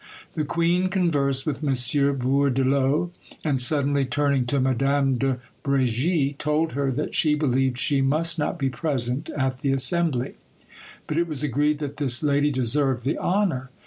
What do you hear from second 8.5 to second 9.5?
be present